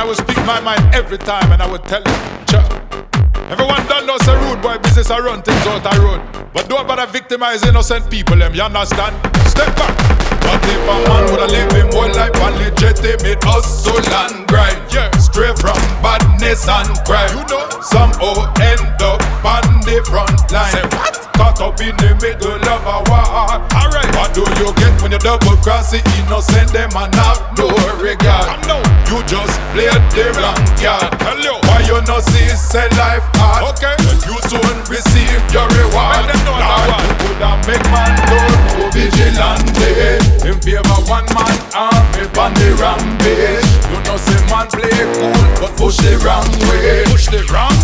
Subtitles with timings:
[0.00, 2.16] I will speak my mind every time and I will tell you.
[2.48, 2.64] Cha.
[3.52, 6.24] Everyone done knows a rude boy business, I run things out the road.
[6.54, 9.12] But don't bother victimize innocent people, them, you understand?
[9.44, 9.92] Step back.
[10.40, 14.80] But if a man would have lived him one life and legitimate hustle and grind,
[14.88, 20.80] yeah, straight from badness and crime, you know, somehow end up on the front line.
[20.80, 21.12] Say what?
[21.36, 23.52] Caught up in the middle of a war.
[23.76, 26.72] Alright, what do you get when you double cross the innocent?
[26.72, 27.68] Them and have no
[28.00, 28.29] regard.
[29.20, 31.12] You just played the wrong card.
[31.20, 31.60] Hello.
[31.68, 33.68] Why you not see say life hard?
[33.76, 33.92] Okay.
[34.00, 36.24] Then you soon receive your reward.
[36.48, 38.40] Lord, you could have make man to
[38.96, 40.24] vigilante.
[40.48, 43.68] In favor one man army on the rampage.
[43.92, 47.04] You know say man play cool, but push the wrong way.
[47.12, 47.76] Push the wrong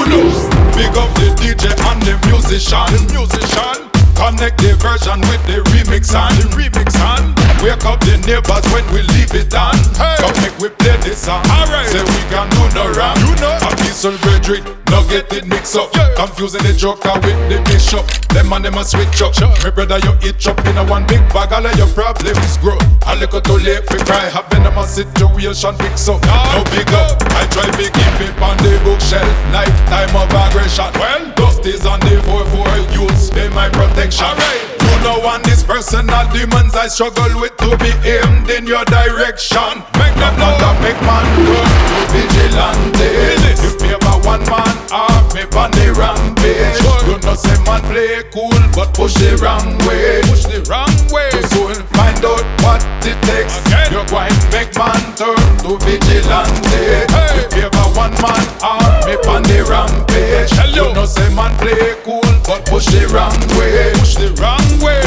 [0.00, 0.32] Zulu,
[0.72, 2.88] big up the DJ and the musician.
[2.88, 3.90] The musician.
[4.16, 8.84] Connect the version with the remix and the remix and wake up the neighbors when
[8.92, 9.76] we leave it on.
[9.96, 10.16] Hey.
[10.20, 11.44] Come make we play this song.
[11.48, 11.88] Alright.
[11.88, 13.16] Say we can do no wrong.
[13.24, 13.56] You know.
[13.60, 15.92] A piece of Frederick, no get it mixed up.
[15.96, 16.12] Yeah.
[16.16, 18.04] Confusing the joker with the bishop.
[18.32, 19.32] Them and them a switch up.
[19.32, 19.52] Sure.
[19.64, 21.52] My brother, you itch up in a one big bag.
[21.52, 22.80] All of your problems grow.
[23.08, 24.28] A little too late for cry.
[24.32, 26.20] Having them a situation fix up.
[26.24, 27.20] No, no big up.
[27.36, 27.89] I try to
[35.90, 39.82] this personal demons I struggle with to be aimed in your direction.
[39.98, 43.10] Make them know that make man turn to vigilante.
[43.50, 48.54] If you ever one man army on the rampage, you know say man play cool
[48.74, 50.22] but push the wrong way.
[50.30, 51.30] Push the wrong way.
[51.50, 53.58] Soon find out what it takes.
[53.90, 57.10] You're going make man turn to vigilante.
[57.10, 57.46] Hey.
[57.46, 62.22] If you ever one man army on the rampage, you know say man play cool
[62.46, 63.90] but push the wrong way.
[63.98, 64.99] Push the wrong way.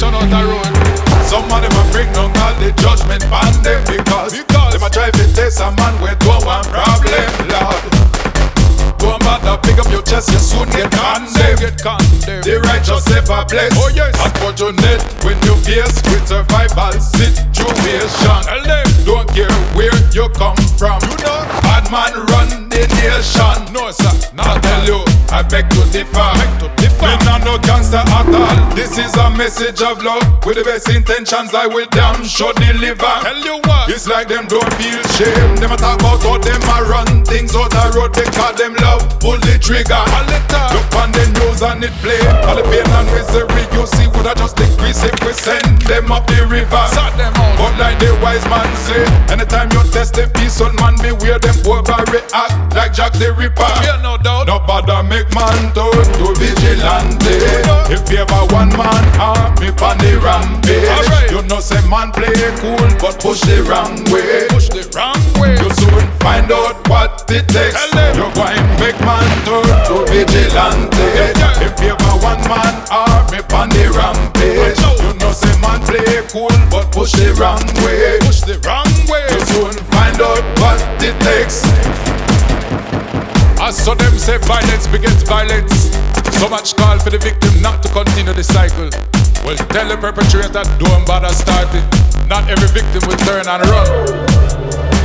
[0.00, 0.74] The situation on the road?
[1.26, 4.90] Some of them a bring down all the judgment on them because, because them a
[4.90, 7.82] try to test a man with no one problem, Lord.
[8.98, 11.60] Don't bother, pick up your chest, you soon get condemned.
[11.60, 12.44] Get condemned.
[12.44, 13.78] The righteous ever blessed.
[13.78, 14.14] Oh yes.
[14.18, 18.42] Unfortunate when you face with survival situation.
[19.06, 20.98] Don't care where you come from.
[21.10, 23.72] You know, bad man run the nation.
[23.72, 25.00] No sir, not I tell you.
[25.30, 26.28] I beg to differ.
[26.34, 27.06] Beg to differ.
[27.06, 28.74] Me not no gangster at all.
[28.74, 30.22] This is a message of love.
[30.46, 33.14] With the best intentions, I will damn sure deliver.
[33.22, 35.56] Tell you what, it's like them don't feel shame.
[35.58, 38.14] Them a talk about how them a run things out the road.
[38.14, 39.02] They call them love.
[39.20, 39.98] Pull the trigger.
[39.98, 40.74] All the time.
[40.74, 42.20] Look on the news and it play.
[42.46, 43.37] All the pain and misery
[52.18, 53.62] overreact like Jack the Ripper.
[53.82, 54.46] Yeah, no doubt.
[54.46, 57.38] No bother make man turn to vigilante.
[57.90, 61.30] If you ever one man ah, army on the rampage, right.
[61.30, 64.46] you know say man play cool but push the wrong way.
[64.50, 65.56] Push the wrong way.
[65.58, 67.78] You soon find out what it takes.
[68.16, 70.96] You're going make man turn to vigilante.
[70.96, 71.66] Yeah, yeah.
[71.66, 76.22] If you ever one man ah, army on the rampage, you know say man play
[76.32, 78.27] cool but push the wrong way.
[84.28, 85.88] Say violence begets violence.
[86.36, 88.90] So much call for the victim not to continue the cycle.
[89.42, 91.84] Well, tell the perpetrator don't bother start it.
[92.28, 94.97] Not every victim will turn and run.